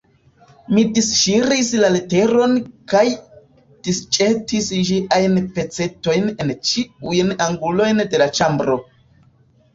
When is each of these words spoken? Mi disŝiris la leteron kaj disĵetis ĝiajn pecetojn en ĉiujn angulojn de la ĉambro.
Mi 0.75 0.83
disŝiris 0.93 1.67
la 1.83 1.91
leteron 1.95 2.55
kaj 2.93 3.03
disĵetis 3.89 4.71
ĝiajn 4.89 5.37
pecetojn 5.59 6.27
en 6.47 6.51
ĉiujn 6.73 7.33
angulojn 7.51 8.05
de 8.17 8.25
la 8.25 8.31
ĉambro. 8.41 8.81